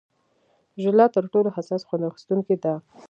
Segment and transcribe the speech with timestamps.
[0.83, 2.73] ژله تر ټولو حساس خوند اخیستونکې ده.